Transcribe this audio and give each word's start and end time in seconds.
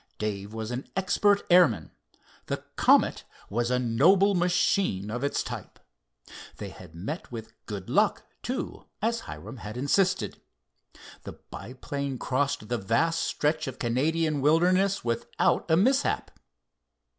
Dave 0.17 0.51
was 0.51 0.71
an 0.71 0.89
expert 0.95 1.43
airman. 1.51 1.91
The 2.47 2.63
Comet 2.75 3.23
was 3.51 3.69
a 3.69 3.77
noble 3.77 4.33
machine 4.33 5.11
of 5.11 5.23
its 5.23 5.43
type. 5.43 5.77
They 6.57 6.69
had 6.69 6.95
met 6.95 7.31
with 7.31 7.53
"good 7.67 7.87
luck," 7.87 8.23
too, 8.41 8.87
Hiram 9.03 9.57
had 9.57 9.77
insisted. 9.77 10.41
The 11.21 11.33
biplane 11.33 12.17
crossed 12.17 12.67
the 12.67 12.79
vast 12.79 13.21
stretch 13.21 13.67
of 13.67 13.77
Canadian 13.77 14.41
wilderness 14.41 15.05
without 15.05 15.69
a 15.69 15.77
mishap. 15.77 16.31